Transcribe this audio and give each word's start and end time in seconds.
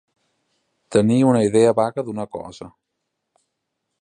Tenir 0.95 1.19
una 1.33 1.43
idea 1.49 1.75
vaga 1.83 2.07
d'una 2.09 2.29
cosa. 2.39 2.73